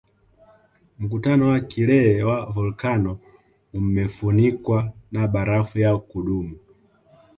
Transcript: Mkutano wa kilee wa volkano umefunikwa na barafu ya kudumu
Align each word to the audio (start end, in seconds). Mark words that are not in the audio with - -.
Mkutano 0.99 1.47
wa 1.47 1.59
kilee 1.59 2.21
wa 2.23 2.45
volkano 2.45 3.19
umefunikwa 3.73 4.93
na 5.11 5.27
barafu 5.27 5.79
ya 5.79 5.97
kudumu 5.97 6.55